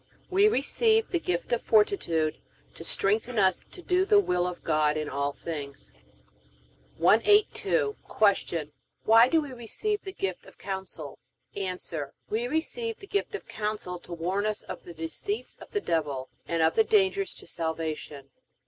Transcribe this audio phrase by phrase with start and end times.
[0.31, 2.39] We receive the gift of Fortitude
[2.73, 5.93] to strengthen us to do the will of God in all things.
[6.97, 7.97] 182.
[8.41, 8.71] Q.
[9.03, 11.19] Why do we receive the gift of Counsel?
[11.55, 11.77] A.
[12.31, 16.29] We receive the gift of Counsel to warn us of the deceits of the devil,
[16.47, 18.31] and of the dangers to salvation.